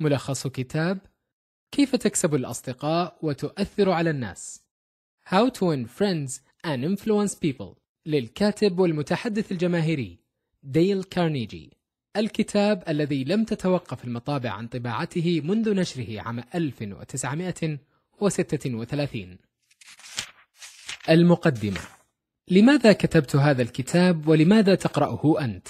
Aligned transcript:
ملخص 0.00 0.46
كتاب 0.46 0.98
كيف 1.72 1.96
تكسب 1.96 2.34
الأصدقاء 2.34 3.18
وتؤثر 3.22 3.90
على 3.90 4.10
الناس. 4.10 4.62
How 5.26 5.48
to 5.48 5.66
win 5.66 5.86
friends 5.86 6.40
and 6.66 6.84
influence 6.84 7.34
people 7.34 7.76
للكاتب 8.06 8.78
والمتحدث 8.78 9.52
الجماهيري 9.52 10.18
ديل 10.62 11.04
كارنيجي 11.04 11.76
الكتاب 12.16 12.82
الذي 12.88 13.24
لم 13.24 13.44
تتوقف 13.44 14.04
المطابع 14.04 14.50
عن 14.50 14.68
طباعته 14.68 15.40
منذ 15.44 15.74
نشره 15.74 16.20
عام 16.20 16.44
1936 16.54 19.38
المقدمة. 21.10 21.80
لماذا 22.48 22.92
كتبت 22.92 23.36
هذا 23.36 23.62
الكتاب 23.62 24.28
ولماذا 24.28 24.74
تقرأه 24.74 25.44
أنت؟ 25.44 25.68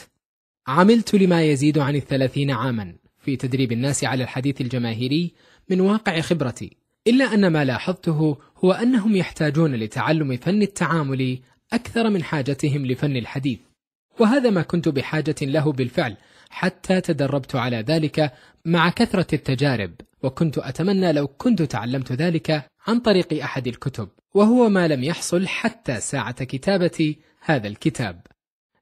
عملت 0.66 1.14
لما 1.14 1.42
يزيد 1.42 1.79
عن 1.79 1.96
الثلاثين 1.96 2.50
عاما. 2.50 2.96
في 3.21 3.37
تدريب 3.37 3.73
الناس 3.73 4.05
على 4.05 4.25
الحديث 4.25 4.61
الجماهيري 4.61 5.32
من 5.69 5.80
واقع 5.80 6.20
خبرتي 6.20 6.77
إلا 7.06 7.34
أن 7.34 7.47
ما 7.47 7.65
لاحظته 7.65 8.38
هو 8.56 8.73
أنهم 8.73 9.16
يحتاجون 9.16 9.75
لتعلم 9.75 10.37
فن 10.37 10.62
التعامل 10.62 11.39
أكثر 11.73 12.11
من 12.11 12.23
حاجتهم 12.23 12.87
لفن 12.87 13.16
الحديث. 13.16 13.59
وهذا 14.19 14.51
ما 14.51 14.62
كنت 14.62 14.89
بحاجة 14.89 15.34
له 15.42 15.73
بالفعل 15.73 16.16
حتى 16.51 17.01
تدربت 17.01 17.55
على 17.55 17.77
ذلك 17.77 18.33
مع 18.65 18.91
كثرة 18.91 19.27
التجارب 19.33 19.92
وكنت 20.23 20.59
أتمنى 20.59 21.12
لو 21.12 21.27
كنت 21.27 21.62
تعلمت 21.62 22.12
ذلك 22.12 22.66
عن 22.87 23.00
طريق 23.00 23.42
أحد 23.42 23.66
الكتب 23.66 24.09
وهو 24.34 24.69
ما 24.69 24.89
لم 24.89 25.05
يحصل 25.05 25.47
حتى 25.47 26.00
ساعة 26.00 26.45
كتابة 26.45 27.16
هذا 27.41 27.69
الكتاب. 27.69 28.20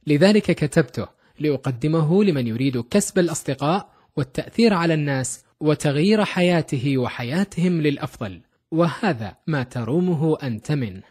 لذلك 0.06 0.42
كتبته 0.42 1.06
لأقدمه 1.40 2.24
لمن 2.24 2.46
يريد 2.46 2.80
كسب 2.80 3.18
الأصدقاء 3.18 3.95
والتأثير 4.16 4.74
على 4.74 4.94
الناس 4.94 5.44
وتغيير 5.60 6.24
حياته 6.24 6.98
وحياتهم 6.98 7.80
للأفضل. 7.80 8.40
وهذا 8.70 9.36
ما 9.46 9.62
ترومه 9.62 10.38
أنت 10.42 10.72
منه. 10.72 11.02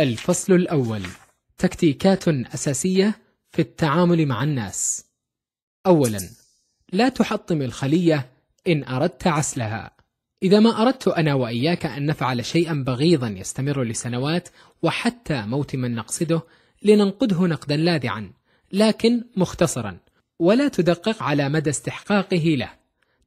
الفصل 0.00 0.52
الأول 0.52 1.02
تكتيكات 1.58 2.28
أساسية 2.28 3.18
في 3.50 3.62
التعامل 3.62 4.26
مع 4.26 4.42
الناس. 4.42 5.06
أولا 5.86 6.20
لا 6.92 7.08
تحطم 7.08 7.62
الخلية 7.62 8.30
إن 8.68 8.84
أردت 8.84 9.26
عسلها. 9.26 9.90
إذا 10.42 10.60
ما 10.60 10.82
أردت 10.82 11.08
أنا 11.08 11.34
وإياك 11.34 11.86
أن 11.86 12.06
نفعل 12.06 12.44
شيئا 12.44 12.84
بغيضا 12.86 13.28
يستمر 13.28 13.82
لسنوات 13.82 14.48
وحتى 14.82 15.42
موت 15.42 15.76
من 15.76 15.94
نقصده 15.94 16.42
لننقده 16.82 17.46
نقدا 17.46 17.76
لاذعا 17.76 18.32
لكن 18.72 19.24
مختصرا 19.36 19.98
ولا 20.42 20.68
تدقق 20.68 21.22
على 21.22 21.48
مدى 21.48 21.70
استحقاقه 21.70 22.44
له 22.44 22.70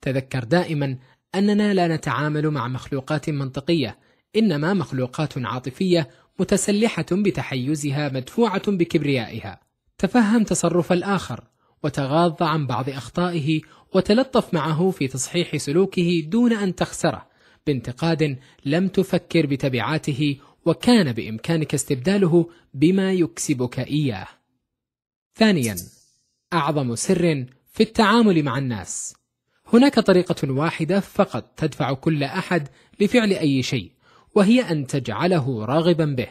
تذكر 0.02 0.44
دائما 0.44 0.98
أننا 1.36 1.74
لا 1.74 1.96
نتعامل 1.96 2.50
مع 2.50 2.68
مخلوقات 2.68 3.30
منطقية 3.30 3.98
إنما 4.36 4.74
مخلوقات 4.74 5.34
عاطفية 5.38 6.10
متسلحة 6.40 7.06
بتحيزها 7.12 8.10
مدفوعة 8.10 8.72
بكبريائها 8.72 9.60
تفهم 9.98 10.44
تصرف 10.44 10.92
الآخر 10.92 11.44
وتغاض 11.84 12.44
عن 12.44 12.68
بعض 12.68 12.90
أخطائه 12.90 13.62
وتلطف 13.94 14.54
معه 14.54 14.92
في 14.92 15.08
تصحيح 15.08 15.58
سلوكه 15.58 16.24
دون 16.28 16.54
أن 16.54 16.76
تخسره 16.76 17.28
بانتقاد 17.68 18.38
لم 18.66 18.88
تفكر 18.88 19.46
بتبعاته 19.46 20.38
وكان 20.66 21.14
بإمكانك 21.14 21.74
استبداله 21.74 22.50
بما 22.74 23.14
يكسبك 23.14 23.80
إياه. 23.80 24.28
ثانيا 25.36 25.76
أعظم 26.56 26.96
سر 26.96 27.46
في 27.74 27.84
التعامل 27.84 28.44
مع 28.44 28.58
الناس. 28.58 29.16
هناك 29.74 30.00
طريقة 30.00 30.52
واحدة 30.52 31.00
فقط 31.00 31.54
تدفع 31.58 31.94
كل 31.94 32.24
أحد 32.24 32.68
لفعل 33.00 33.34
أي 33.34 33.64
شيء 33.64 33.92
وهي 34.36 34.62
أن 34.62 34.88
تجعله 34.88 35.66
راغبا 35.66 36.06
به. 36.06 36.28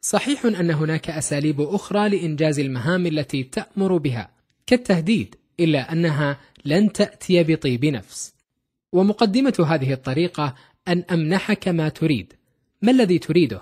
صحيح 0.00 0.44
أن 0.46 0.70
هناك 0.70 1.10
أساليب 1.10 1.60
أخرى 1.60 2.08
لإنجاز 2.08 2.58
المهام 2.58 3.06
التي 3.06 3.42
تأمر 3.42 3.96
بها 3.96 4.30
كالتهديد 4.66 5.34
إلا 5.60 5.92
أنها 5.92 6.38
لن 6.64 6.92
تأتي 6.92 7.42
بطيب 7.42 7.84
نفس. 7.84 8.34
ومقدمة 8.92 9.66
هذه 9.68 9.92
الطريقة 9.92 10.54
أن 10.88 11.04
أمنحك 11.10 11.68
ما 11.68 11.88
تريد. 11.88 12.32
ما 12.82 12.90
الذي 12.90 13.18
تريده؟ 13.18 13.60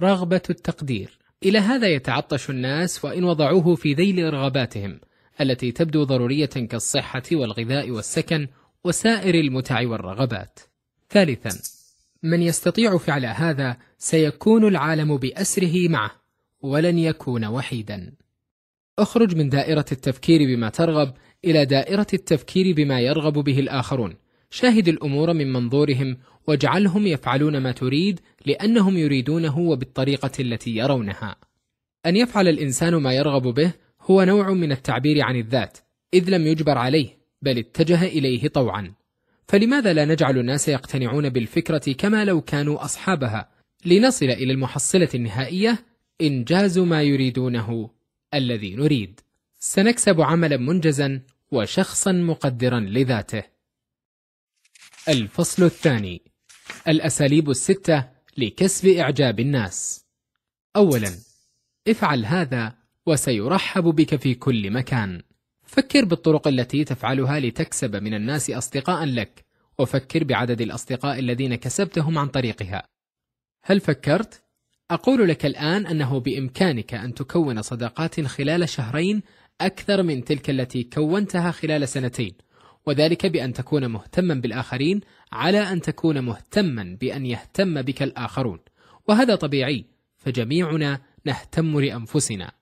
رغبة 0.00 0.42
التقدير. 0.50 1.18
إلى 1.42 1.58
هذا 1.58 1.88
يتعطش 1.88 2.50
الناس 2.50 3.04
وإن 3.04 3.24
وضعوه 3.24 3.74
في 3.74 3.94
ذيل 3.94 4.34
رغباتهم. 4.34 5.00
التي 5.40 5.72
تبدو 5.72 6.04
ضرورية 6.04 6.46
كالصحة 6.46 7.22
والغذاء 7.32 7.90
والسكن 7.90 8.48
وسائر 8.84 9.34
المتع 9.34 9.88
والرغبات. 9.88 10.60
ثالثا 11.10 11.50
من 12.22 12.42
يستطيع 12.42 12.98
فعل 12.98 13.26
هذا 13.26 13.76
سيكون 13.98 14.68
العالم 14.68 15.16
بأسره 15.16 15.88
معه 15.88 16.10
ولن 16.60 16.98
يكون 16.98 17.44
وحيدا. 17.44 18.12
أخرج 18.98 19.36
من 19.36 19.48
دائرة 19.48 19.84
التفكير 19.92 20.40
بما 20.40 20.68
ترغب 20.68 21.14
إلى 21.44 21.64
دائرة 21.64 22.06
التفكير 22.14 22.74
بما 22.74 23.00
يرغب 23.00 23.32
به 23.32 23.58
الآخرون. 23.58 24.16
شاهد 24.50 24.88
الأمور 24.88 25.32
من 25.32 25.52
منظورهم 25.52 26.16
واجعلهم 26.46 27.06
يفعلون 27.06 27.58
ما 27.58 27.72
تريد 27.72 28.20
لأنهم 28.46 28.96
يريدونه 28.96 29.58
وبالطريقة 29.58 30.30
التي 30.40 30.76
يرونها. 30.76 31.36
أن 32.06 32.16
يفعل 32.16 32.48
الإنسان 32.48 32.94
ما 32.94 33.12
يرغب 33.12 33.42
به 33.42 33.72
هو 34.06 34.22
نوع 34.22 34.50
من 34.50 34.72
التعبير 34.72 35.24
عن 35.24 35.36
الذات 35.36 35.78
إذ 36.14 36.30
لم 36.30 36.46
يجبر 36.46 36.78
عليه 36.78 37.18
بل 37.42 37.58
اتجه 37.58 38.02
إليه 38.02 38.48
طوعا. 38.48 38.94
فلماذا 39.48 39.92
لا 39.92 40.04
نجعل 40.04 40.38
الناس 40.38 40.68
يقتنعون 40.68 41.28
بالفكرة 41.28 41.92
كما 41.92 42.24
لو 42.24 42.40
كانوا 42.40 42.84
أصحابها؟ 42.84 43.50
لنصل 43.84 44.26
إلى 44.26 44.52
المحصلة 44.52 45.08
النهائية 45.14 45.84
إنجاز 46.20 46.78
ما 46.78 47.02
يريدونه 47.02 47.90
الذي 48.34 48.76
نريد. 48.76 49.20
سنكسب 49.58 50.20
عملا 50.20 50.56
منجزا 50.56 51.20
وشخصا 51.50 52.12
مقدرا 52.12 52.80
لذاته. 52.80 53.42
الفصل 55.08 55.62
الثاني 55.62 56.22
الأساليب 56.88 57.50
الستة 57.50 58.08
لكسب 58.36 58.88
إعجاب 58.88 59.40
الناس. 59.40 60.04
أولا 60.76 61.10
افعل 61.88 62.24
هذا 62.24 62.75
وسيرحب 63.06 63.84
بك 63.84 64.16
في 64.16 64.34
كل 64.34 64.70
مكان. 64.70 65.22
فكر 65.62 66.04
بالطرق 66.04 66.48
التي 66.48 66.84
تفعلها 66.84 67.40
لتكسب 67.40 67.96
من 67.96 68.14
الناس 68.14 68.50
أصدقاء 68.50 69.04
لك 69.04 69.44
وفكر 69.78 70.24
بعدد 70.24 70.60
الأصدقاء 70.60 71.18
الذين 71.18 71.54
كسبتهم 71.54 72.18
عن 72.18 72.26
طريقها. 72.28 72.82
هل 73.64 73.80
فكرت؟ 73.80 74.42
أقول 74.90 75.28
لك 75.28 75.46
الآن 75.46 75.86
أنه 75.86 76.20
بإمكانك 76.20 76.94
أن 76.94 77.14
تكون 77.14 77.62
صداقات 77.62 78.20
خلال 78.20 78.68
شهرين 78.68 79.22
أكثر 79.60 80.02
من 80.02 80.24
تلك 80.24 80.50
التي 80.50 80.84
كونتها 80.84 81.50
خلال 81.50 81.88
سنتين 81.88 82.32
وذلك 82.86 83.26
بأن 83.26 83.52
تكون 83.52 83.86
مهتما 83.86 84.34
بالآخرين 84.34 85.00
على 85.32 85.58
أن 85.58 85.80
تكون 85.80 86.20
مهتما 86.20 86.96
بأن 87.00 87.26
يهتم 87.26 87.82
بك 87.82 88.02
الآخرون. 88.02 88.58
وهذا 89.08 89.34
طبيعي 89.34 89.84
فجميعنا 90.16 91.00
نهتم 91.24 91.80
لأنفسنا. 91.80 92.52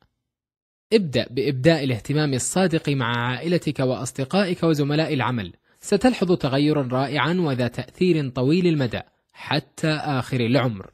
ابدأ 0.92 1.26
بإبداء 1.30 1.84
الاهتمام 1.84 2.34
الصادق 2.34 2.88
مع 2.88 3.16
عائلتك 3.16 3.80
وأصدقائك 3.80 4.62
وزملاء 4.62 5.14
العمل. 5.14 5.52
ستلحظ 5.80 6.32
تغيرا 6.32 6.88
رائعا 6.92 7.34
وذا 7.34 7.68
تأثير 7.68 8.28
طويل 8.28 8.66
المدى 8.66 9.00
حتى 9.32 9.88
آخر 9.88 10.40
العمر. 10.40 10.90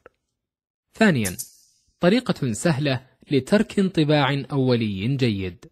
ثانيا 0.95 1.37
طريقة 2.01 2.53
سهلة 2.53 3.01
لترك 3.31 3.79
انطباع 3.79 4.45
أولي 4.53 5.17
جيد. 5.17 5.65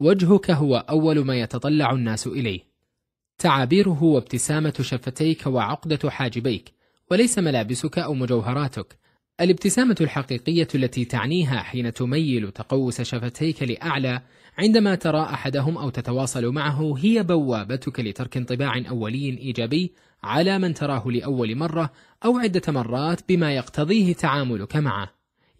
وجهك 0.00 0.50
هو 0.50 0.76
أول 0.76 1.18
ما 1.18 1.40
يتطلع 1.40 1.90
الناس 1.90 2.26
إليه. 2.26 2.60
تعابيره 3.38 4.02
وابتسامة 4.02 4.74
شفتيك 4.80 5.46
وعقدة 5.46 6.10
حاجبيك 6.10 6.72
وليس 7.10 7.38
ملابسك 7.38 7.98
أو 7.98 8.14
مجوهراتك. 8.14 8.98
الابتسامة 9.40 9.96
الحقيقية 10.00 10.68
التي 10.74 11.04
تعنيها 11.04 11.62
حين 11.62 11.92
تميل 11.92 12.52
تقوس 12.52 13.02
شفتيك 13.02 13.62
لأعلى 13.62 14.22
عندما 14.58 14.94
ترى 14.94 15.22
أحدهم 15.22 15.78
أو 15.78 15.90
تتواصل 15.90 16.46
معه 16.46 16.94
هي 16.98 17.22
بوابتك 17.22 18.00
لترك 18.00 18.36
انطباع 18.36 18.82
أولي 18.88 19.38
إيجابي 19.38 19.92
على 20.22 20.58
من 20.58 20.74
تراه 20.74 21.08
لأول 21.08 21.56
مرة 21.56 21.92
أو 22.24 22.38
عدة 22.38 22.62
مرات 22.68 23.20
بما 23.28 23.54
يقتضيه 23.54 24.14
تعاملك 24.14 24.76
معه. 24.76 25.12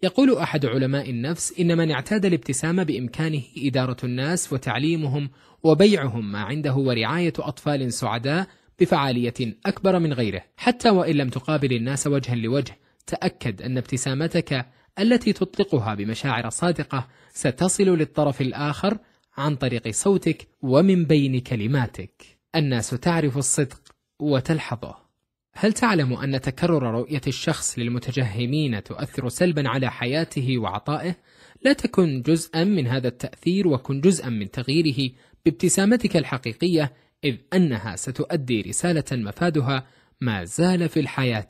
يقول 0.03 0.37
أحد 0.37 0.65
علماء 0.65 1.09
النفس 1.09 1.59
إن 1.59 1.77
من 1.77 1.91
اعتاد 1.91 2.25
الابتسامة 2.25 2.83
بإمكانه 2.83 3.41
إدارة 3.57 3.97
الناس 4.03 4.53
وتعليمهم 4.53 5.29
وبيعهم 5.63 6.31
ما 6.31 6.39
عنده 6.39 6.73
ورعاية 6.75 7.33
أطفال 7.39 7.93
سعداء 7.93 8.47
بفعالية 8.79 9.57
أكبر 9.65 9.99
من 9.99 10.13
غيره 10.13 10.43
حتى 10.57 10.89
وإن 10.89 11.15
لم 11.15 11.29
تقابل 11.29 11.73
الناس 11.73 12.07
وجها 12.07 12.35
لوجه 12.35 12.86
تأكد 13.07 13.61
أن 13.61 13.77
ابتسامتك 13.77 14.65
التي 14.99 15.33
تطلقها 15.33 15.93
بمشاعر 15.93 16.49
صادقة 16.49 17.07
ستصل 17.33 17.83
للطرف 17.83 18.41
الآخر 18.41 18.97
عن 19.37 19.55
طريق 19.55 19.89
صوتك 19.89 20.47
ومن 20.61 21.05
بين 21.05 21.39
كلماتك 21.39 22.37
الناس 22.55 22.89
تعرف 22.89 23.37
الصدق 23.37 23.81
وتلحظه 24.19 25.07
هل 25.53 25.73
تعلم 25.73 26.13
أن 26.13 26.41
تكرر 26.41 26.83
رؤية 26.83 27.21
الشخص 27.27 27.79
للمتجهمين 27.79 28.83
تؤثر 28.83 29.29
سلبا 29.29 29.69
على 29.69 29.91
حياته 29.91 30.57
وعطائه؟ 30.57 31.15
لا 31.61 31.73
تكن 31.73 32.21
جزءا 32.21 32.63
من 32.63 32.87
هذا 32.87 33.07
التأثير 33.07 33.67
وكن 33.67 34.01
جزءا 34.01 34.29
من 34.29 34.51
تغييره 34.51 35.13
بابتسامتك 35.45 36.17
الحقيقية 36.17 36.93
إذ 37.23 37.37
أنها 37.53 37.95
ستؤدي 37.95 38.61
رسالة 38.61 39.03
مفادها 39.11 39.87
ما 40.21 40.43
زال 40.43 40.89
في 40.89 40.99
الحياة 40.99 41.47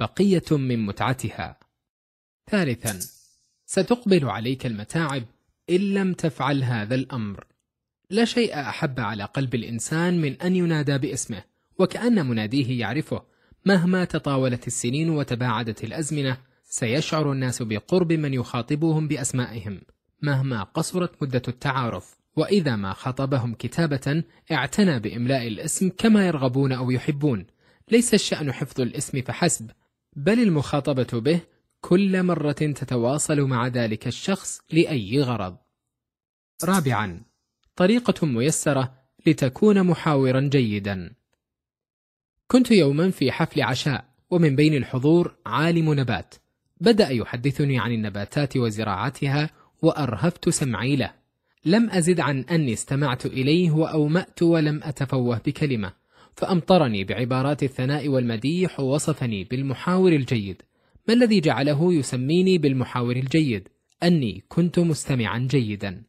بقية 0.00 0.44
من 0.50 0.86
متعتها. 0.86 1.58
ثالثا 2.50 2.98
ستقبل 3.66 4.28
عليك 4.28 4.66
المتاعب 4.66 5.24
إن 5.70 5.94
لم 5.94 6.12
تفعل 6.12 6.64
هذا 6.64 6.94
الأمر. 6.94 7.44
لا 8.10 8.24
شيء 8.24 8.60
أحب 8.60 9.00
على 9.00 9.24
قلب 9.24 9.54
الإنسان 9.54 10.20
من 10.20 10.40
أن 10.42 10.56
ينادى 10.56 10.98
باسمه 10.98 11.42
وكأن 11.78 12.26
مناديه 12.26 12.80
يعرفه 12.80 13.22
مهما 13.64 14.04
تطاولت 14.04 14.66
السنين 14.66 15.10
وتباعدت 15.10 15.84
الأزمنة 15.84 16.38
سيشعر 16.64 17.32
الناس 17.32 17.62
بقرب 17.62 18.12
من 18.12 18.34
يخاطبهم 18.34 19.08
بأسمائهم 19.08 19.80
مهما 20.22 20.62
قصرت 20.62 21.22
مدة 21.22 21.42
التعارف 21.48 22.16
وإذا 22.36 22.76
ما 22.76 22.92
خاطبهم 22.92 23.54
كتابة 23.54 24.22
اعتنى 24.52 25.00
بإملاء 25.00 25.46
الاسم 25.46 25.90
كما 25.98 26.26
يرغبون 26.26 26.72
أو 26.72 26.90
يحبون 26.90 27.46
ليس 27.90 28.14
الشأن 28.14 28.52
حفظ 28.52 28.80
الاسم 28.80 29.22
فحسب 29.22 29.70
بل 30.16 30.40
المخاطبة 30.40 31.20
به 31.20 31.40
كل 31.80 32.22
مرة 32.22 32.52
تتواصل 32.52 33.40
مع 33.40 33.66
ذلك 33.66 34.06
الشخص 34.06 34.60
لأي 34.72 35.20
غرض. 35.22 35.56
رابعا 36.64 37.22
طريقة 37.76 38.26
ميسرة 38.26 38.94
لتكون 39.26 39.82
محاورا 39.82 40.40
جيدا. 40.40 41.14
كنت 42.46 42.70
يوما 42.70 43.10
في 43.10 43.32
حفل 43.32 43.62
عشاء 43.62 44.04
ومن 44.30 44.56
بين 44.56 44.74
الحضور 44.74 45.36
عالم 45.46 45.94
نبات. 45.94 46.34
بدأ 46.80 47.10
يحدثني 47.10 47.78
عن 47.78 47.92
النباتات 47.92 48.56
وزراعتها 48.56 49.50
وأرهفت 49.82 50.48
سمعي 50.48 50.96
له. 50.96 51.14
لم 51.64 51.90
أزد 51.90 52.20
عن 52.20 52.40
أني 52.40 52.72
استمعت 52.72 53.26
إليه 53.26 53.70
وأومأت 53.70 54.42
ولم 54.42 54.80
أتفوه 54.82 55.40
بكلمة. 55.46 55.92
فأمطرني 56.36 57.04
بعبارات 57.04 57.62
الثناء 57.62 58.08
والمديح 58.08 58.80
ووصفني 58.80 59.44
بالمحاور 59.44 60.12
الجيد. 60.12 60.62
ما 61.08 61.14
الذي 61.14 61.40
جعله 61.40 61.94
يسميني 61.94 62.58
بالمحاور 62.58 63.16
الجيد؟ 63.16 63.68
أني 64.02 64.44
كنت 64.48 64.78
مستمعا 64.78 65.38
جيدا. 65.38 66.02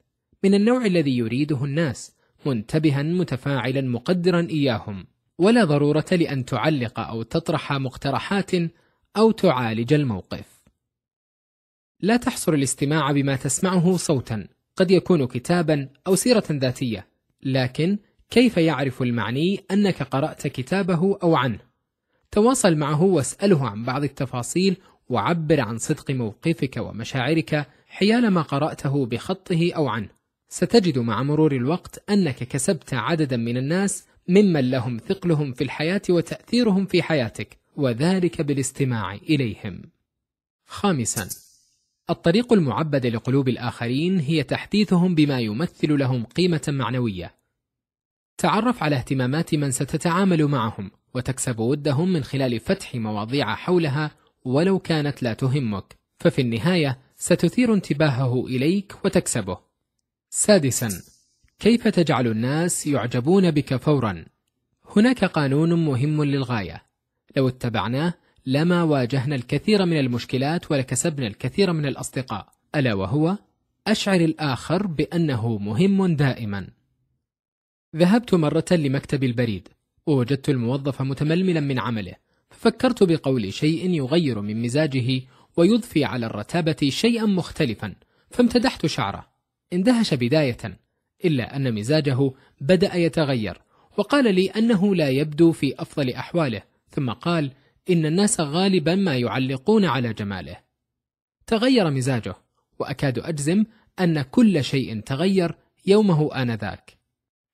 من 0.43 0.53
النوع 0.53 0.85
الذي 0.85 1.17
يريده 1.17 1.65
الناس 1.65 2.15
منتبها 2.45 3.03
متفاعلا 3.03 3.81
مقدرا 3.81 4.47
إياهم. 4.49 5.07
ولا 5.37 5.63
ضرورة 5.63 6.05
لأن 6.11 6.45
تعلق 6.45 6.99
أو 6.99 7.23
تطرح 7.23 7.73
مقترحات 7.73 8.51
أو 9.17 9.31
تعالج 9.31 9.93
الموقف. 9.93 10.63
لا 12.01 12.17
تحصر 12.17 12.53
الاستماع 12.53 13.11
بما 13.11 13.35
تسمعه 13.35 13.97
صوتا، 13.97 14.47
قد 14.75 14.91
يكون 14.91 15.27
كتابا 15.27 15.89
أو 16.07 16.15
سيرة 16.15 16.43
ذاتية، 16.51 17.07
لكن 17.43 17.97
كيف 18.29 18.57
يعرف 18.57 19.01
المعني 19.01 19.63
أنك 19.71 20.03
قرأت 20.03 20.47
كتابه 20.47 21.17
أو 21.23 21.35
عنه؟ 21.35 21.59
تواصل 22.31 22.75
معه 22.75 23.03
واسأله 23.03 23.69
عن 23.69 23.83
بعض 23.83 24.03
التفاصيل 24.03 24.77
وعبر 25.09 25.61
عن 25.61 25.77
صدق 25.77 26.11
موقفك 26.11 26.77
ومشاعرك 26.77 27.67
حيال 27.87 28.27
ما 28.27 28.41
قرأته 28.41 29.05
بخطه 29.05 29.71
أو 29.75 29.87
عنه. 29.87 30.09
ستجد 30.49 30.99
مع 30.99 31.23
مرور 31.23 31.51
الوقت 31.51 32.03
أنك 32.09 32.35
كسبت 32.35 32.93
عددا 32.93 33.37
من 33.37 33.57
الناس 33.57 34.07
ممن 34.27 34.71
لهم 34.71 34.97
ثقلهم 35.07 35.53
في 35.53 35.63
الحياة 35.63 36.01
وتأثيرهم 36.09 36.85
في 36.85 37.03
حياتك 37.03 37.57
وذلك 37.75 38.41
بالاستماع 38.41 39.13
إليهم. 39.13 39.81
خامسا 40.65 41.29
الطريق 42.09 42.53
المعبد 42.53 43.05
لقلوب 43.05 43.49
الآخرين 43.49 44.19
هي 44.19 44.43
تحديثهم 44.43 45.15
بما 45.15 45.39
يمثل 45.39 45.99
لهم 45.99 46.23
قيمة 46.23 46.61
معنوية. 46.67 47.36
تعرف 48.37 48.83
على 48.83 48.95
اهتمامات 48.95 49.55
من 49.55 49.71
ستتعامل 49.71 50.45
معهم 50.45 50.91
وتكسب 51.13 51.59
ودهم 51.59 52.13
من 52.13 52.23
خلال 52.23 52.59
فتح 52.59 52.95
مواضيع 52.95 53.55
حولها 53.55 54.11
ولو 54.45 54.79
كانت 54.79 55.23
لا 55.23 55.33
تهمك، 55.33 55.95
ففي 56.19 56.41
النهاية 56.41 56.99
ستثير 57.15 57.73
انتباهه 57.73 58.45
إليك 58.47 58.95
وتكسبه. 59.05 59.57
سادسا 60.29 61.01
كيف 61.59 61.87
تجعل 61.87 62.27
الناس 62.27 62.87
يعجبون 62.87 63.51
بك 63.51 63.75
فورا؟ 63.75 64.25
هناك 64.95 65.25
قانون 65.25 65.85
مهم 65.85 66.23
للغاية. 66.23 66.83
لو 67.37 67.47
اتبعناه 67.47 68.13
لما 68.45 68.83
واجهنا 68.83 69.35
الكثير 69.35 69.85
من 69.85 69.99
المشكلات 69.99 70.71
ولكسبنا 70.71 71.27
الكثير 71.27 71.73
من 71.73 71.85
الأصدقاء 71.85 72.47
ألا 72.75 72.93
وهو؟ 72.93 73.37
أشعر 73.87 74.19
الآخر 74.19 74.87
بأنه 74.87 75.57
مهم 75.57 76.15
دائما. 76.15 76.76
ذهبت 77.95 78.33
مرة 78.33 78.65
لمكتب 78.71 79.23
البريد. 79.23 79.67
ووجدت 80.07 80.49
الموظف 80.49 81.01
متململا 81.01 81.59
من 81.59 81.79
عمله. 81.79 82.13
ففكرت 82.49 83.03
بقول 83.03 83.53
شيء 83.53 83.89
يغير 83.89 84.41
من 84.41 84.61
مزاجه 84.61 85.21
ويضفي 85.57 86.05
على 86.05 86.25
الرتابة 86.25 86.89
شيئا 86.89 87.25
مختلفا. 87.25 87.95
فامتدحت 88.31 88.85
شعره. 88.85 89.27
اندهش 89.73 90.13
بداية. 90.13 90.79
إلا 91.25 91.55
أن 91.55 91.73
مزاجه 91.73 92.31
بدأ 92.61 92.95
يتغير. 92.95 93.61
وقال 93.97 94.35
لي 94.35 94.49
أنه 94.49 94.95
لا 94.95 95.09
يبدو 95.09 95.51
في 95.51 95.73
أفضل 95.79 96.09
أحواله. 96.09 96.61
ثم 96.89 97.09
قال 97.09 97.51
إن 97.89 98.05
الناس 98.05 98.39
غالبا 98.39 98.95
ما 98.95 99.17
يعلقون 99.17 99.85
على 99.85 100.13
جماله. 100.13 100.57
تغير 101.47 101.89
مزاجه. 101.89 102.35
وأكاد 102.79 103.19
أجزم 103.19 103.65
أن 103.99 104.21
كل 104.21 104.63
شيء 104.63 104.99
تغير 104.99 105.55
يومه 105.85 106.41
آنذاك. 106.41 106.96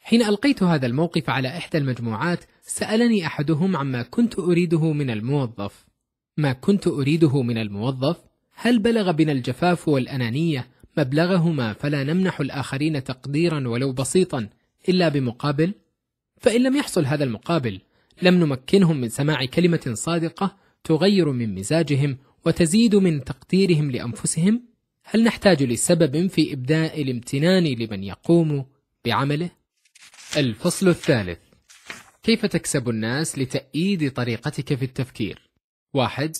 حين 0.05 0.21
ألقيت 0.21 0.63
هذا 0.63 0.85
الموقف 0.85 1.29
على 1.29 1.47
إحدى 1.47 1.77
المجموعات 1.77 2.39
سألني 2.61 3.25
أحدهم 3.25 3.75
عما 3.75 4.01
كنت 4.01 4.39
أريده 4.39 4.93
من 4.93 5.09
الموظف. 5.09 5.85
ما 6.37 6.53
كنت 6.53 6.87
أريده 6.87 7.41
من 7.41 7.57
الموظف؟ 7.57 8.17
هل 8.55 8.79
بلغ 8.79 9.11
بنا 9.11 9.31
الجفاف 9.31 9.87
والأنانية؟ 9.87 10.67
مبلغهما 10.97 11.73
فلا 11.73 12.03
نمنح 12.03 12.39
الآخرين 12.39 13.03
تقديرا 13.03 13.67
ولو 13.67 13.91
بسيطا 13.93 14.49
إلا 14.89 15.09
بمقابل؟ 15.09 15.73
فإن 16.37 16.63
لم 16.63 16.75
يحصل 16.75 17.05
هذا 17.05 17.23
المقابل 17.23 17.81
لم 18.21 18.33
نمكنهم 18.35 19.01
من 19.01 19.09
سماع 19.09 19.45
كلمة 19.45 19.91
صادقة 19.93 20.55
تغير 20.83 21.31
من 21.31 21.55
مزاجهم 21.55 22.17
وتزيد 22.45 22.95
من 22.95 23.23
تقديرهم 23.23 23.91
لأنفسهم؟ 23.91 24.63
هل 25.03 25.23
نحتاج 25.23 25.63
لسبب 25.63 26.27
في 26.27 26.53
إبداء 26.53 27.01
الامتنان 27.01 27.63
لمن 27.63 28.03
يقوم 28.03 28.65
بعمله؟ 29.05 29.62
الفصل 30.37 30.87
الثالث. 30.87 31.39
كيف 32.23 32.45
تكسب 32.45 32.89
الناس 32.89 33.39
لتأييد 33.39 34.11
طريقتك 34.11 34.75
في 34.75 34.85
التفكير؟ 34.85 35.49
واحد 35.93 36.35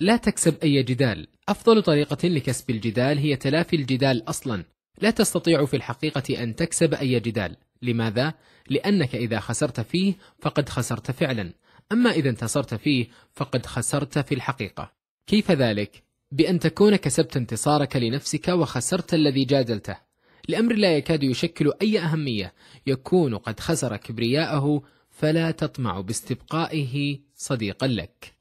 لا 0.00 0.16
تكسب 0.16 0.54
أي 0.62 0.82
جدال. 0.82 1.28
أفضل 1.48 1.82
طريقة 1.82 2.28
لكسب 2.28 2.70
الجدال 2.70 3.18
هي 3.18 3.36
تلافي 3.36 3.76
الجدال 3.76 4.28
أصلا. 4.28 4.64
لا 5.00 5.10
تستطيع 5.10 5.64
في 5.64 5.76
الحقيقة 5.76 6.42
أن 6.42 6.56
تكسب 6.56 6.94
أي 6.94 7.20
جدال. 7.20 7.56
لماذا؟ 7.82 8.34
لأنك 8.68 9.14
إذا 9.14 9.40
خسرت 9.40 9.80
فيه 9.80 10.14
فقد 10.38 10.68
خسرت 10.68 11.10
فعلا. 11.10 11.52
أما 11.92 12.10
إذا 12.10 12.30
انتصرت 12.30 12.74
فيه 12.74 13.06
فقد 13.34 13.66
خسرت 13.66 14.18
في 14.18 14.34
الحقيقة. 14.34 14.92
كيف 15.26 15.50
ذلك؟ 15.50 16.02
بأن 16.32 16.58
تكون 16.58 16.96
كسبت 16.96 17.36
انتصارك 17.36 17.96
لنفسك 17.96 18.48
وخسرت 18.48 19.14
الذي 19.14 19.44
جادلته. 19.44 20.09
لأمر 20.48 20.74
لا 20.74 20.96
يكاد 20.96 21.22
يشكل 21.22 21.72
أي 21.82 21.98
أهمية. 21.98 22.54
يكون 22.86 23.36
قد 23.36 23.60
خسر 23.60 23.96
كبرياءه 23.96 24.82
فلا 25.10 25.50
تطمع 25.50 26.00
باستبقائه 26.00 27.18
صديقا 27.34 27.86
لك. 27.86 28.34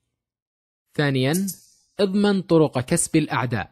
ثانيا 0.94 1.48
اضمن 2.00 2.41
طرق 2.41 2.79
كسب 2.79 3.15
الأعداء. 3.15 3.72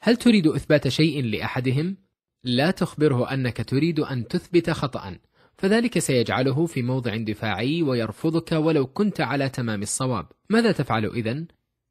هل 0.00 0.16
تريد 0.16 0.46
إثبات 0.46 0.88
شيء 0.88 1.24
لأحدهم؟ 1.24 1.96
لا 2.44 2.70
تخبره 2.70 3.32
أنك 3.32 3.68
تريد 3.68 4.00
أن 4.00 4.28
تثبت 4.28 4.70
خطأ 4.70 5.18
فذلك 5.58 5.98
سيجعله 5.98 6.66
في 6.66 6.82
موضع 6.82 7.16
دفاعي 7.16 7.82
ويرفضك 7.82 8.52
ولو 8.52 8.86
كنت 8.86 9.20
على 9.20 9.48
تمام 9.48 9.82
الصواب. 9.82 10.26
ماذا 10.50 10.72
تفعل 10.72 11.06
إذن؟ 11.06 11.46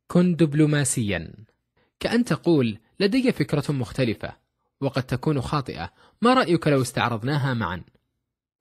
كن 0.08 0.36
دبلوماسيا. 0.36 1.34
كأن 2.00 2.26
تقول 2.26 2.78
لدي 3.00 3.32
فكرة 3.32 3.72
مختلفة. 3.72 4.36
وقد 4.82 5.04
تكون 5.04 5.42
خاطئة. 5.42 5.92
ما 6.22 6.34
رأيك 6.34 6.68
لو 6.68 6.82
استعرضناها 6.82 7.54
معا؟ 7.54 7.82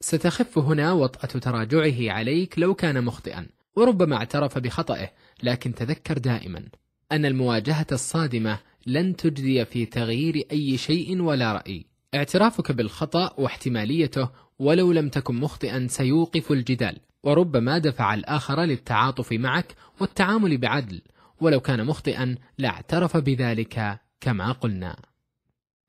ستخف 0.01 0.59
هنا 0.59 0.93
وطأة 0.93 1.41
تراجعه 1.41 2.13
عليك 2.13 2.59
لو 2.59 2.75
كان 2.75 3.05
مخطئا 3.05 3.47
وربما 3.77 4.17
اعترف 4.17 4.59
بخطئه 4.59 5.11
لكن 5.43 5.75
تذكر 5.75 6.19
دائما 6.19 6.65
أن 7.13 7.27
المواجهة 7.27 7.87
الصادمة 7.93 8.59
لن 8.87 9.17
تجدي 9.17 9.65
في 9.65 9.87
تغيير 9.87 10.47
أي 10.53 10.77
شيء 10.77 11.23
ولا 11.23 11.53
رأي. 11.53 11.87
اعترافك 12.15 12.73
بالخطأ 12.73 13.35
واحتماليته 13.39 14.29
ولو 14.59 14.93
لم 14.93 15.09
تكن 15.09 15.35
مخطئا 15.35 15.87
سيوقف 15.91 16.53
الجدال 16.53 17.01
وربما 17.23 17.79
دفع 17.79 18.15
الآخر 18.15 18.61
للتعاطف 18.61 19.33
معك 19.33 19.75
والتعامل 20.01 20.59
بعدل. 20.59 21.03
ولو 21.41 21.61
كان 21.61 21.87
مخطئا 21.87 22.35
لاعترف 22.59 23.17
بذلك 23.17 24.01
كما 24.21 24.53
قلنا. 24.53 25.10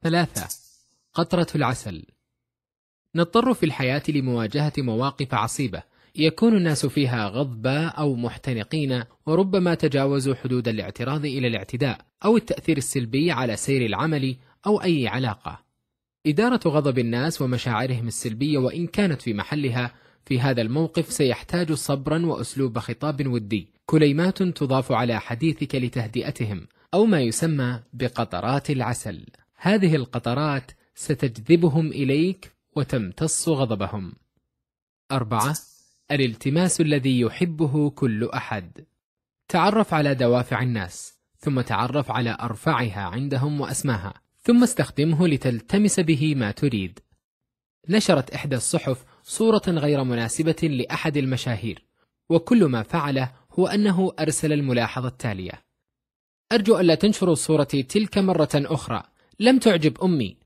ثلاثة. 0.03 0.47
قطرة 1.13 1.47
العسل. 1.55 2.05
نضطر 3.15 3.53
في 3.53 3.65
الحياة 3.65 4.03
لمواجهة 4.09 4.73
مواقف 4.77 5.33
عصيبة. 5.33 5.83
يكون 6.15 6.57
الناس 6.57 6.85
فيها 6.85 7.27
غضباء 7.27 7.99
أو 7.99 8.15
محتنقين 8.15 9.03
وربما 9.25 9.75
تجاوزوا 9.75 10.35
حدود 10.35 10.67
الاعتراض 10.67 11.25
إلى 11.25 11.47
الاعتداء 11.47 12.05
أو 12.25 12.37
التأثير 12.37 12.77
السلبي 12.77 13.31
على 13.31 13.55
سير 13.55 13.85
العمل 13.85 14.35
أو 14.67 14.81
أي 14.81 15.07
علاقة. 15.07 15.59
إدارة 16.27 16.59
غضب 16.67 16.99
الناس 16.99 17.41
ومشاعرهم 17.41 18.07
السلبية 18.07 18.57
وإن 18.57 18.87
كانت 18.87 19.21
في 19.21 19.33
محلها 19.33 19.93
في 20.25 20.39
هذا 20.39 20.61
الموقف 20.61 21.11
سيحتاج 21.11 21.73
صبرا 21.73 22.25
وأسلوب 22.25 22.79
خطاب 22.79 23.27
ودي. 23.27 23.67
كليمات 23.85 24.43
تضاف 24.43 24.91
على 24.91 25.19
حديثك 25.19 25.75
لتهدئتهم 25.75 26.67
أو 26.93 27.05
ما 27.05 27.21
يسمى 27.21 27.79
بقطرات 27.93 28.69
العسل. 28.69 29.25
هذه 29.63 29.95
القطرات 29.95 30.71
ستجذبهم 30.95 31.87
إليك 31.87 32.55
وتمتص 32.75 33.49
غضبهم. 33.49 34.13
أربعة 35.11 35.55
الالتماس 36.11 36.81
الذي 36.81 37.19
يحبه 37.19 37.89
كل 37.89 38.29
أحد. 38.29 38.85
تعرف 39.47 39.93
على 39.93 40.15
دوافع 40.15 40.61
الناس 40.61 41.17
ثم 41.37 41.61
تعرف 41.61 42.11
على 42.11 42.37
أرفعها 42.41 43.01
عندهم 43.01 43.61
وأسماها 43.61 44.13
ثم 44.39 44.63
استخدمه 44.63 45.27
لتلتمس 45.27 45.99
به 45.99 46.35
ما 46.35 46.51
تريد. 46.51 46.99
نشرت 47.89 48.31
إحدى 48.31 48.55
الصحف 48.55 49.05
صورة 49.23 49.63
غير 49.67 50.03
مناسبة 50.03 50.67
لأحد 50.67 51.17
المشاهير 51.17 51.85
وكل 52.29 52.65
ما 52.65 52.83
فعله 52.83 53.33
هو 53.51 53.67
أنه 53.67 54.11
أرسل 54.19 54.53
الملاحظة 54.53 55.07
التالية. 55.07 55.63
أرجو 56.51 56.79
ألا 56.79 56.95
تنشروا 56.95 57.35
صورتي 57.35 57.83
تلك 57.83 58.17
مرة 58.17 58.49
أخرى. 58.55 59.10
لم 59.41 59.59
تعجب 59.59 59.97
أمي. 60.03 60.37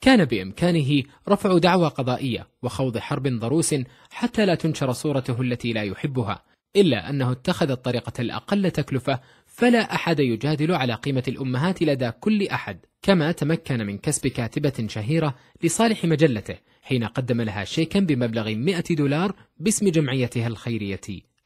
كان 0.00 0.24
بإمكانه 0.24 1.02
رفع 1.28 1.58
دعوى 1.58 1.88
قضائية 1.88 2.48
وخوض 2.62 2.98
حرب 2.98 3.28
ضروس 3.28 3.74
حتى 4.10 4.46
لا 4.46 4.54
تنشر 4.54 4.92
صورته 4.92 5.40
التي 5.40 5.72
لا 5.72 5.82
يحبها 5.82 6.42
إلا 6.76 7.10
أنه 7.10 7.32
اتخذ 7.32 7.70
الطريقة 7.70 8.20
الأقل 8.20 8.70
تكلفة 8.70 9.20
فلا 9.46 9.94
أحد 9.94 10.20
يجادل 10.20 10.74
على 10.74 10.94
قيمة 10.94 11.22
الأمهات 11.28 11.82
لدى 11.82 12.10
كل 12.10 12.48
أحد. 12.48 12.78
كما 13.02 13.32
تمكن 13.32 13.86
من 13.86 13.98
كسب 13.98 14.26
كاتبة 14.26 14.86
شهيرة 14.88 15.34
لصالح 15.62 16.04
مجلته 16.04 16.58
حين 16.82 17.04
قدم 17.04 17.40
لها 17.42 17.64
شيكا 17.64 18.00
بمبلغ 18.00 18.54
100 18.54 18.84
دولار 18.90 19.34
باسم 19.56 19.88
جمعيتها 19.88 20.46
الخيرية 20.46 21.00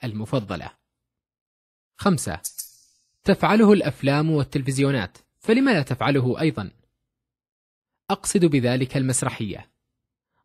المفضلة. 0.05 0.71
خمسة. 1.97 2.41
تفعله 3.25 3.73
الأفلام 3.73 4.31
والتلفزيونات. 4.31 5.19
فلما 5.39 5.71
لا 5.71 5.83
تفعله 5.83 6.41
أيضا؟ 6.41 6.71
أقصد 8.11 8.45
بذلك 8.45 8.97
المسرحية. 8.97 9.71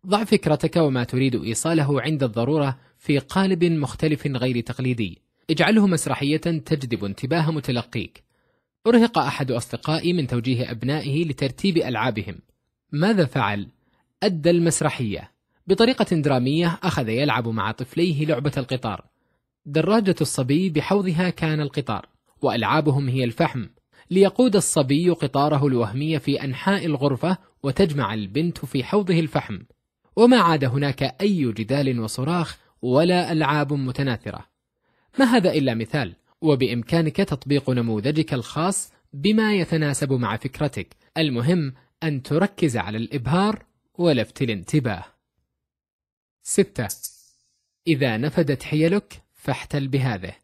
ضع 0.07 0.23
فكرتك 0.23 0.75
وما 0.75 1.03
تريد 1.03 1.35
إيصاله 1.35 2.01
عند 2.01 2.23
الضرورة 2.23 2.77
في 2.97 3.19
قالب 3.19 3.63
مختلف 3.63 4.27
غير 4.27 4.59
تقليدي. 4.59 5.21
اجعله 5.49 5.87
مسرحية 5.87 6.37
تجذب 6.37 7.05
انتباه 7.05 7.51
متلقيك. 7.51 8.23
أرهق 8.87 9.17
أحد 9.17 9.51
أصدقائي 9.51 10.13
من 10.13 10.27
توجيه 10.27 10.71
أبنائه 10.71 11.25
لترتيب 11.25 11.77
ألعابهم. 11.77 12.39
ماذا 12.91 13.25
فعل؟ 13.25 13.67
أدى 14.23 14.49
المسرحية. 14.49 15.31
بطريقة 15.67 16.15
درامية 16.15 16.79
أخذ 16.83 17.09
يلعب 17.09 17.47
مع 17.47 17.71
طفليه 17.71 18.25
لعبة 18.25 18.51
القطار. 18.57 19.05
دراجة 19.65 20.15
الصبي 20.21 20.69
بحوضها 20.69 21.29
كان 21.29 21.61
القطار 21.61 22.09
وألعابهم 22.41 23.07
هي 23.09 23.23
الفحم. 23.23 23.65
ليقود 24.11 24.55
الصبي 24.55 25.09
قطاره 25.09 25.67
الوهمي 25.67 26.19
في 26.19 26.43
أنحاء 26.43 26.85
الغرفة 26.85 27.37
وتجمع 27.65 28.13
البنت 28.13 28.65
في 28.65 28.83
حوضه 28.83 29.19
الفحم 29.19 29.59
وما 30.15 30.37
عاد 30.37 30.63
هناك 30.63 31.03
أي 31.21 31.51
جدال 31.51 31.99
وصراخ 31.99 32.57
ولا 32.81 33.31
ألعاب 33.31 33.73
متناثرة. 33.73 34.45
ما 35.19 35.25
هذا 35.25 35.53
إلا 35.53 35.73
مثال 35.73 36.15
وبإمكانك 36.41 37.15
تطبيق 37.15 37.69
نموذجك 37.69 38.33
الخاص 38.33 38.93
بما 39.13 39.55
يتناسب 39.55 40.13
مع 40.13 40.37
فكرتك. 40.37 40.95
المهم 41.17 41.73
أن 42.03 42.23
تركز 42.23 42.77
على 42.77 42.97
الإبهار 42.97 43.65
ولفت 43.97 44.41
الانتباه. 44.41 45.03
6. 46.43 46.87
إذا 47.87 48.17
نفدت 48.17 48.63
حيلك 48.63 49.23
فاحتل 49.33 49.87
بهذه. 49.87 50.35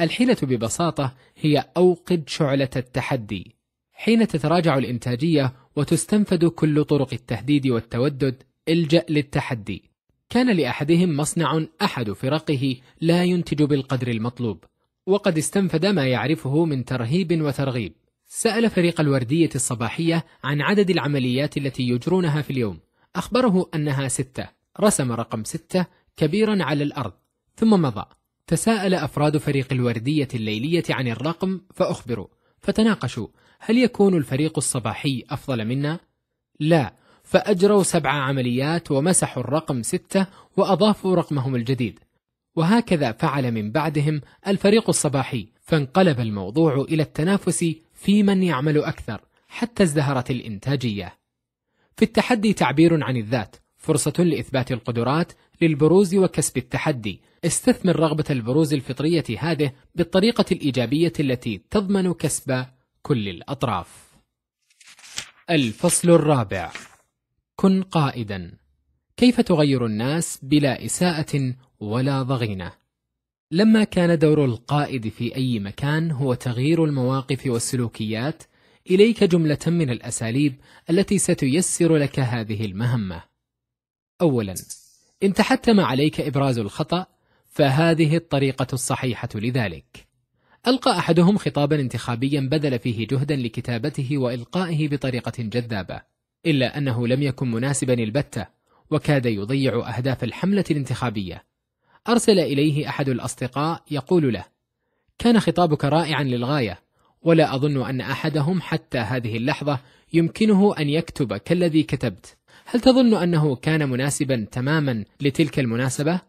الحيلة 0.00 0.36
ببساطة 0.42 1.16
هي 1.36 1.64
أوقد 1.76 2.28
شعلة 2.28 2.70
التحدي. 2.76 3.59
حين 4.02 4.26
تتراجع 4.26 4.78
الإنتاجية 4.78 5.52
وتستنفد 5.76 6.44
كل 6.44 6.84
طرق 6.84 7.08
التهديد 7.12 7.66
والتودد 7.66 8.42
إلجأ 8.68 9.04
للتحدي. 9.08 9.90
كان 10.30 10.56
لأحدهم 10.56 11.16
مصنع 11.16 11.64
أحد 11.82 12.10
فرقه 12.10 12.76
لا 13.00 13.24
ينتج 13.24 13.62
بالقدر 13.62 14.08
المطلوب 14.08 14.64
وقد 15.06 15.38
استنفد 15.38 15.86
ما 15.86 16.06
يعرفه 16.06 16.64
من 16.64 16.84
ترهيب 16.84 17.42
وترغيب. 17.42 17.92
سأل 18.26 18.70
فريق 18.70 19.00
الوردية 19.00 19.50
الصباحية 19.54 20.24
عن 20.44 20.60
عدد 20.60 20.90
العمليات 20.90 21.56
التي 21.56 21.82
يجرونها 21.82 22.42
في 22.42 22.50
اليوم. 22.50 22.78
أخبره 23.16 23.70
أنها 23.74 24.08
ستة. 24.08 24.48
رسم 24.80 25.12
رقم 25.12 25.44
ستة 25.44 25.86
كبيرا 26.16 26.64
على 26.64 26.84
الأرض 26.84 27.12
ثم 27.56 27.70
مضى. 27.70 28.04
تساءل 28.46 28.94
أفراد 28.94 29.36
فريق 29.36 29.72
الوردية 29.72 30.28
الليلية 30.34 30.84
عن 30.90 31.08
الرقم 31.08 31.60
فأخبروا. 31.74 32.26
فتناقشوا. 32.60 33.26
هل 33.62 33.78
يكون 33.78 34.14
الفريق 34.16 34.52
الصباحي 34.56 35.24
أفضل 35.30 35.64
منا؟ 35.64 36.00
لا 36.60 36.94
فأجروا 37.22 37.82
سبع 37.82 38.10
عمليات 38.10 38.90
ومسحوا 38.90 39.42
الرقم 39.42 39.82
ستة 39.82 40.26
وأضافوا 40.56 41.16
رقمهم 41.16 41.56
الجديد. 41.56 41.98
وهكذا 42.56 43.12
فعل 43.12 43.52
من 43.52 43.72
بعدهم 43.72 44.20
الفريق 44.46 44.88
الصباحي 44.88 45.48
فانقلب 45.60 46.20
الموضوع 46.20 46.74
إلى 46.74 47.02
التنافس 47.02 47.74
في 47.94 48.22
من 48.22 48.42
يعمل 48.42 48.78
أكثر 48.78 49.20
حتى 49.48 49.82
ازدهرت 49.82 50.30
الإنتاجية. 50.30 51.18
في 51.96 52.04
التحدي 52.04 52.52
تعبير 52.52 53.04
عن 53.04 53.16
الذات 53.16 53.56
فرصة 53.76 54.12
لإثبات 54.18 54.72
القدرات 54.72 55.32
للبروز 55.62 56.14
وكسب 56.14 56.56
التحدي. 56.56 57.20
استثمر 57.44 58.00
رغبة 58.00 58.24
البروز 58.30 58.74
الفطرية 58.74 59.24
هذه 59.38 59.72
بالطريقة 59.94 60.44
الإيجابية 60.52 61.12
التي 61.20 61.60
تضمن 61.70 62.12
كسب 62.12 62.64
كل 63.02 63.28
الأطراف. 63.28 64.10
الفصل 65.50 66.10
الرابع. 66.10 66.72
كن 67.56 67.82
قائدا. 67.82 68.58
كيف 69.16 69.40
تغير 69.40 69.86
الناس 69.86 70.38
بلا 70.42 70.84
إساءة 70.84 71.54
ولا 71.80 72.22
ضغينة؟ 72.22 72.72
لما 73.50 73.84
كان 73.84 74.18
دور 74.18 74.44
القائد 74.44 75.08
في 75.08 75.36
أي 75.36 75.58
مكان 75.58 76.10
هو 76.10 76.34
تغيير 76.34 76.84
المواقف 76.84 77.46
والسلوكيات 77.46 78.42
إليك 78.90 79.24
جملة 79.24 79.58
من 79.66 79.90
الأساليب 79.90 80.60
التي 80.90 81.18
ستيسر 81.18 81.96
لك 81.96 82.20
هذه 82.20 82.64
المهمة. 82.64 83.22
أولا 84.20 84.54
إن 85.22 85.34
تحتم 85.34 85.80
عليك 85.80 86.20
إبراز 86.20 86.58
الخطأ 86.58 87.06
فهذه 87.46 88.16
الطريقة 88.16 88.66
الصحيحة 88.72 89.28
لذلك. 89.34 90.09
ألقى 90.66 90.98
أحدهم 90.98 91.38
خطابا 91.38 91.80
انتخابيا 91.80 92.40
بذل 92.40 92.78
فيه 92.78 93.06
جهدا 93.06 93.36
لكتابته 93.36 94.18
وإلقائه 94.18 94.88
بطريقة 94.88 95.32
جذابة 95.38 96.00
إلا 96.46 96.78
أنه 96.78 97.06
لم 97.06 97.22
يكن 97.22 97.50
مناسبا 97.50 97.94
البتة 97.94 98.46
وكاد 98.90 99.26
يضيع 99.26 99.96
أهداف 99.96 100.24
الحملة 100.24 100.64
الانتخابية 100.70 101.44
أرسل 102.08 102.38
إليه 102.38 102.88
أحد 102.88 103.08
الأصدقاء 103.08 103.82
يقول 103.90 104.32
له 104.32 104.44
كان 105.18 105.40
خطابك 105.40 105.84
رائعا 105.84 106.22
للغاية 106.22 106.78
ولا 107.22 107.54
أظن 107.54 107.86
أن 107.86 108.00
أحدهم 108.00 108.60
حتى 108.60 108.98
هذه 108.98 109.36
اللحظة 109.36 109.78
يمكنه 110.12 110.74
أن 110.78 110.88
يكتب 110.88 111.36
كالذي 111.36 111.82
كتبت 111.82 112.36
هل 112.64 112.80
تظن 112.80 113.14
أنه 113.14 113.56
كان 113.56 113.88
مناسبا 113.88 114.46
تماما 114.52 115.04
لتلك 115.20 115.58
المناسبة؟ 115.58 116.20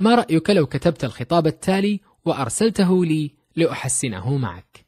ما 0.00 0.14
رأيك 0.14 0.50
لو 0.50 0.66
كتبت 0.66 1.04
الخطاب 1.04 1.46
التالي 1.46 2.00
وأرسلته 2.24 3.04
لي 3.04 3.39
لأحسنه 3.56 4.36
معك؟ 4.36 4.86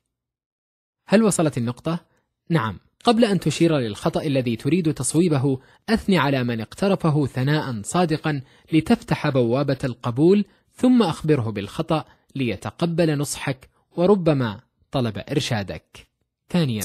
هل 1.07 1.23
وصلت 1.23 1.59
النقطة؟ 1.59 2.07
نعم 2.49 2.79
قبل 3.05 3.25
أن 3.25 3.41
تشير 3.41 3.79
للخطأ 3.79 4.23
الذي 4.23 4.57
تريد 4.57 4.95
تصويبه 4.95 5.59
أثني 5.89 6.19
على 6.19 6.45
من 6.45 6.61
اقترفه 6.61 7.27
ثناء 7.27 7.83
صادقا 7.83 8.43
لتفتح 8.73 9.29
بوابة 9.29 9.79
القبول 9.85 10.45
ثم 10.75 11.03
أخبره 11.03 11.51
بالخطأ 11.51 12.05
ليتقبل 12.35 13.19
نصحك 13.19 13.71
وربما 13.97 14.61
طلب 14.91 15.19
إرشادك 15.31 16.07
ثانيا 16.49 16.85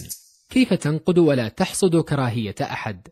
كيف 0.49 0.73
تنقد 0.73 1.17
ولا 1.17 1.47
تحصد 1.47 2.01
كراهية 2.01 2.55
أحد 2.61 3.07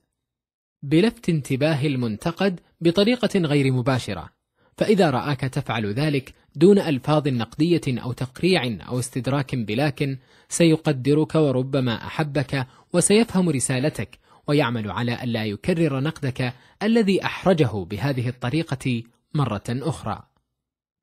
بلفت 0.84 1.30
انتباه 1.30 1.86
المنتقد 1.86 2.60
بطريقة 2.82 3.40
غير 3.40 3.72
مباشرة 3.72 4.30
فإذا 4.78 5.10
رآك 5.10 5.40
تفعل 5.40 5.94
ذلك 5.94 6.34
دون 6.56 6.80
ألفاظ 6.80 7.28
نقدية 7.28 7.82
أو 7.88 8.12
تقريع 8.12 8.78
أو 8.88 9.00
استدراك 9.00 9.56
بلاك 9.56 10.20
سيقدرك 10.50 11.36
وربما 11.36 12.06
أحبك 12.06 12.68
وسيفهم 12.94 13.50
رسالتك 13.50 14.20
ويعمل 14.48 14.92
على 14.92 15.24
ألا 15.24 15.46
يكرر 15.46 16.00
نقدك 16.00 16.54
الذي 16.84 17.26
أحرجه 17.26 17.84
بهذه 17.84 18.30
الطريقة 18.30 19.04
مرة 19.34 19.64
أخرى. 19.70 20.24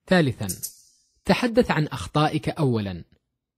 ثالثا 0.07 0.47
تحدث 1.25 1.71
عن 1.71 1.87
أخطائك 1.87 2.49
أولا 2.49 3.05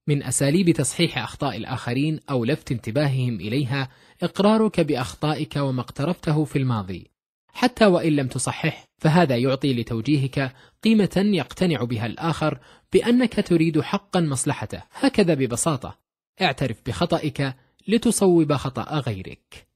من 0.07 0.23
أساليب 0.23 0.71
تصحيح 0.71 1.19
أخطاء 1.19 1.57
الآخرين 1.57 2.21
أو 2.31 2.45
لفت 2.45 2.73
انتباههم 2.73 3.35
إليها 3.35 3.89
إقرارك 4.23 4.81
بأخطائك 4.81 5.57
وما 5.57 5.81
اقترفته 5.81 6.45
في 6.45 6.59
الماضي 6.59 7.14
حتى 7.55 7.87
وإن 7.87 8.17
لم 8.17 8.29
تصحح 8.29 8.87
فهذا 8.99 9.37
يعطي 9.37 9.75
لتوجيهك 9.75 10.55
قيمة 10.83 11.13
يقتنع 11.17 11.85
بها 11.85 12.07
الآخر 12.07 12.61
بأنك 12.93 13.49
تريد 13.49 13.81
حقا 13.81 14.21
مصلحته. 14.21 14.83
هكذا 14.93 15.35
ببساطة. 15.35 15.99
اعترف 16.41 16.83
بخطئك 16.87 17.55
لتصوب 17.89 18.53
خطأ 18.53 18.99
غيرك. 18.99 19.69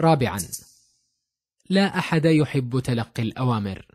رابعا. 0.00 0.38
لا 1.70 1.98
أحد 1.98 2.24
يحب 2.24 2.80
تلقي 2.80 3.22
الأوامر. 3.22 3.86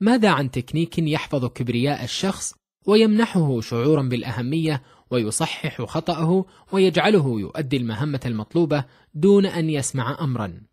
ماذا 0.00 0.30
عن 0.30 0.50
تكنيك 0.50 0.98
يحفظ 0.98 1.44
كبرياء 1.46 2.04
الشخص 2.04 2.54
ويمنحه 2.86 3.60
شعورا 3.60 4.02
بالأهمية 4.02 4.82
ويصحح 5.10 5.82
خطأه 5.82 6.44
ويجعله 6.72 7.40
يؤدي 7.40 7.76
المهمة 7.76 8.20
المطلوبة 8.26 8.84
دون 9.14 9.46
أن 9.46 9.70
يسمع 9.70 10.18
أمرا؟ 10.20 10.69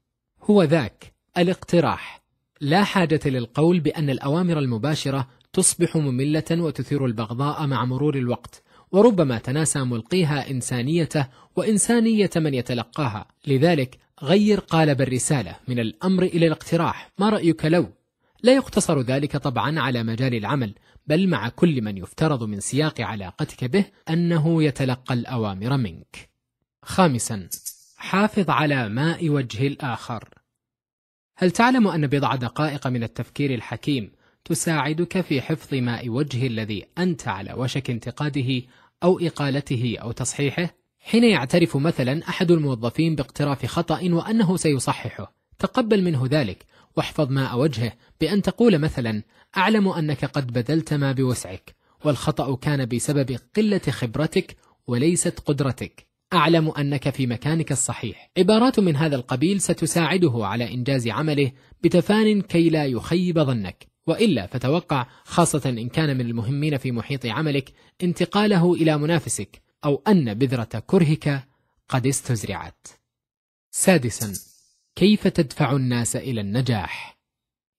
هو 0.50 0.64
ذاك 0.64 1.14
الاقتراح. 1.38 2.22
لا 2.62 2.84
حاجة 2.84 3.20
للقول 3.26 3.80
بأن 3.80 4.10
الأوامر 4.10 4.60
المباشرة 4.60 5.28
تصبح 5.54 5.96
مملة 5.96 6.44
وتثير 6.52 7.06
البغضاء 7.06 7.68
مع 7.68 7.86
مرور 7.86 8.18
الوقت 8.18 8.64
وربما 8.92 9.38
تناسى 9.38 9.80
ملقيها 9.80 10.52
إنسانيته 10.52 11.28
وإنسانية 11.56 12.30
من 12.36 12.54
يتلقاها. 12.54 13.28
لذلك 13.48 13.98
غير 14.24 14.60
قالب 14.60 15.02
الرسالة 15.02 15.56
من 15.68 15.80
الأمر 15.80 16.24
إلى 16.24 16.48
الاقتراح. 16.48 17.12
ما 17.20 17.30
رأيك 17.30 17.66
لو؟ 17.66 17.90
لا 18.44 18.56
يقتصر 18.56 19.02
ذلك 19.02 19.38
طبعا 19.38 19.80
على 19.80 20.04
مجال 20.04 20.36
العمل 20.36 20.74
بل 21.08 21.28
مع 21.28 21.50
كل 21.50 21.82
من 21.82 21.98
يفترض 21.98 22.44
من 22.44 22.60
سياق 22.60 23.02
علاقتك 23.02 23.64
به 23.64 23.86
أنه 24.10 24.64
يتلقى 24.64 25.14
الأوامر 25.14 25.78
منك. 25.78 26.30
خامسا 26.84 27.50
حافظ 27.98 28.50
على 28.50 28.90
ماء 28.90 29.30
وجه 29.30 29.68
الآخر. 29.68 30.37
هل 31.40 31.52
تعلم 31.52 31.88
أن 31.88 32.08
بضع 32.08 32.36
دقائق 32.36 32.88
من 32.88 33.04
التفكير 33.04 33.54
الحكيم 33.54 34.12
تساعدك 34.46 35.22
في 35.22 35.42
حفظ 35.42 35.74
ماء 35.74 36.10
وجه 36.10 36.48
الذي 36.48 36.86
أنت 36.98 37.28
على 37.28 37.54
وشك 37.54 37.90
انتقاده 37.90 38.62
أو 39.04 39.20
إقالته 39.20 39.98
أو 40.02 40.12
تصحيحه؟ 40.12 40.70
حين 41.00 41.24
يعترف 41.24 41.78
مثلا 41.78 42.30
أحد 42.30 42.52
الموظفين 42.52 43.16
باقتراف 43.16 43.66
خطأ 43.66 44.00
وأنه 44.04 44.58
سيصححه 44.58 45.34
تقبل 45.60 46.04
منه 46.04 46.28
ذلك 46.32 46.66
واحفظ 46.96 47.32
ماء 47.32 47.60
وجهه 47.60 47.92
بأن 48.22 48.42
تقول 48.42 48.80
مثلا 48.80 49.24
أعلم 49.58 49.88
أنك 49.88 50.26
قد 50.26 50.54
بذلت 50.54 50.94
ما 50.94 51.12
بوسعك 51.12 51.76
والخطأ 52.06 52.56
كان 52.56 52.86
بسبب 52.86 53.40
قلة 53.56 53.82
خبرتك 53.90 54.58
وليست 54.88 55.40
قدرتك 55.40 56.07
أعلم 56.34 56.70
أنك 56.70 57.10
في 57.10 57.28
مكانك 57.28 57.72
الصحيح. 57.72 58.32
عبارات 58.38 58.80
من 58.80 58.96
هذا 58.96 59.16
القبيل 59.16 59.62
ستساعده 59.62 60.34
على 60.36 60.74
إنجاز 60.74 61.08
عمله 61.08 61.52
بتفان 61.84 62.42
كي 62.42 62.70
لا 62.70 62.86
يخيب 62.86 63.40
ظنك. 63.40 63.88
وإلا 64.08 64.48
فتوقع 64.48 65.08
خاصة 65.24 65.70
إن 65.70 65.90
كان 65.90 66.18
من 66.18 66.26
المهمين 66.26 66.78
في 66.78 66.92
محيط 66.92 67.26
عملك 67.26 67.74
انتقاله 68.04 68.74
إلى 68.74 68.98
منافسك 68.98 69.62
أو 69.86 70.04
أن 70.08 70.34
بذرة 70.34 70.84
كرهك 70.88 71.48
قد 71.90 72.08
استزرعت. 72.08 72.88
سادسا 73.72 74.34
كيف 74.96 75.28
تدفع 75.28 75.72
الناس 75.76 76.16
إلى 76.16 76.42
النجاح؟ 76.42 77.17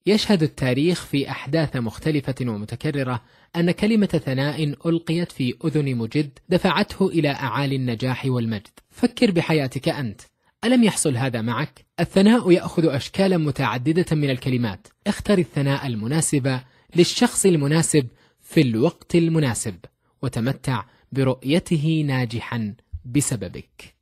يشهد 0.09 0.43
التاريخ 0.43 1.05
في 1.05 1.31
أحداث 1.31 1.77
مختلفة 1.77 2.35
ومتكررة 2.41 3.23
أن 3.57 3.71
كلمة 3.71 4.07
ثناء 4.07 4.65
ألقيت 4.65 5.33
في 5.33 5.55
أذن 5.65 5.97
مجد 5.97 6.39
دفعته 6.49 7.09
إلى 7.09 7.31
أعالي 7.31 7.77
النجاح 7.77 8.27
والمجد. 8.27 8.79
فكر 8.91 9.31
بحياتك 9.31 9.89
أنت. 9.89 10.21
ألم 10.65 10.85
يحصل 10.85 11.17
هذا 11.17 11.41
معك؟ 11.41 11.87
الثناء 12.01 12.51
يأخذ 12.51 12.87
أشكالا 12.87 13.37
متعددة 13.37 14.17
من 14.17 14.31
الكلمات. 14.31 14.87
اختر 15.07 15.39
الثناء 15.39 15.87
المناسب 15.87 16.61
للشخص 16.97 17.47
المناسب 17.47 18.09
في 18.41 18.61
الوقت 18.61 19.15
المناسب 19.15 19.77
وتمتع 20.23 20.85
برؤيته 21.13 22.05
ناجحا 22.07 22.75
بسببك. 23.05 23.95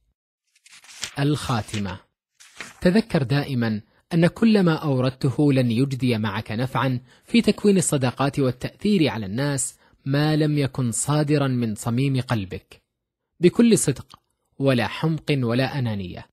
الخاتمة. 1.19 2.01
تذكر 2.81 3.23
دائما 3.23 3.81
أن 4.14 4.27
كل 4.27 4.62
ما 4.62 4.75
أوردته 4.75 5.53
لن 5.53 5.71
يجدي 5.71 6.19
معك 6.19 6.53
نفعا 6.53 7.01
في 7.25 7.42
تكوين 7.42 7.79
الصداقات 7.79 8.38
والتأثير 8.38 9.09
على 9.09 9.27
الناس 9.27 9.79
ما 10.05 10.37
لم 10.37 10.59
يكن 10.59 10.92
صادرا 10.92 11.49
من 11.49 11.75
صميم 11.75 12.21
قلبك. 12.21 12.83
بكل 13.40 13.79
صدق 13.79 14.19
ولا 14.59 14.87
حمق 14.87 15.38
ولا 15.42 15.79
أنانية. 15.79 16.27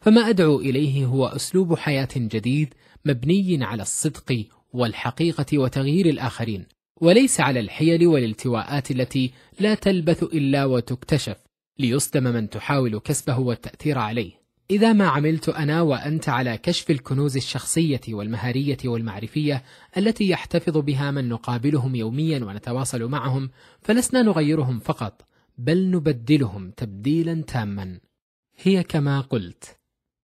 فما 0.00 0.20
أدعو 0.20 0.60
إليه 0.60 1.06
هو 1.06 1.26
أسلوب 1.26 1.78
حياة 1.78 2.08
جديد 2.16 2.74
مبني 3.04 3.64
على 3.64 3.82
الصدق 3.82 4.44
والحقيقة 4.72 5.58
وتغيير 5.58 6.06
الآخرين 6.06 6.66
وليس 7.00 7.40
على 7.40 7.60
الحيل 7.60 8.06
والالتواءات 8.06 8.90
التي 8.90 9.32
لا 9.60 9.74
تلبث 9.74 10.22
إلا 10.22 10.64
وتكتشف 10.64 11.36
ليصدم 11.78 12.22
من 12.22 12.50
تحاول 12.50 12.98
كسبه 12.98 13.38
والتأثير 13.38 13.98
عليه. 13.98 14.32
إذا 14.70 14.92
ما 14.92 15.06
عملت 15.06 15.48
أنا 15.48 15.82
وأنت 15.82 16.28
على 16.28 16.58
كشف 16.58 16.90
الكنوز 16.90 17.36
الشخصية 17.36 18.00
والمهارية 18.08 18.78
والمعرفية 18.84 19.62
التي 19.96 20.28
يحتفظ 20.28 20.78
بها 20.78 21.10
من 21.10 21.28
نقابلهم 21.28 21.94
يوميا 21.94 22.44
ونتواصل 22.44 23.04
معهم 23.04 23.50
فلسنا 23.80 24.22
نغيرهم 24.22 24.78
فقط 24.78 25.26
بل 25.58 25.90
نبدلهم 25.90 26.70
تبديلا 26.70 27.42
تاما. 27.42 28.00
هي 28.56 28.82
كما 28.82 29.20
قلت 29.20 29.78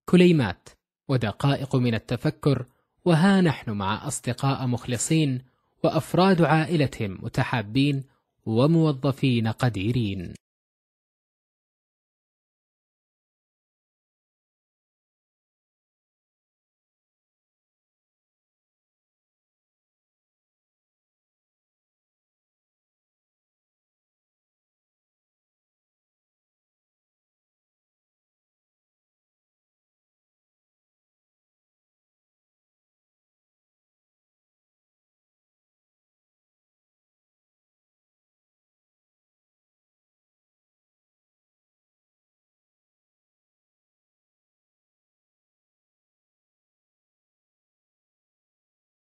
كليمات 0.05 0.69
ودقائق 1.09 1.77
من 1.77 1.95
التفكر 1.95 2.67
وها 3.05 3.41
نحن 3.41 3.71
مع 3.71 4.07
أصدقاء 4.07 4.67
مخلصين 4.67 5.43
وأفراد 5.85 6.43
عائلتهم 6.43 7.19
متحابين 7.23 8.05
وموظفين 8.47 9.49
قديرين. 9.49 10.35